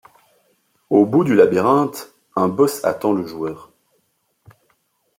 [0.89, 3.71] Au bout du labyrinthe, un boss attend le joueur.